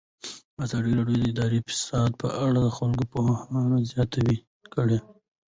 [0.63, 4.11] ازادي راډیو د اداري فساد په اړه د خلکو پوهاوی زیات
[4.75, 4.97] کړی.